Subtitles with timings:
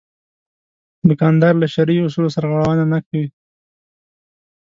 [1.07, 3.27] دوکاندار له شرعي اصولو سرغړونه نه کوي.